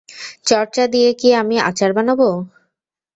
চর্চা 0.45 0.83
দিয়ে 0.93 1.09
কি 1.13 1.29
আমি 1.41 1.55
আচার 1.69 1.91
বানাবো? 1.97 2.29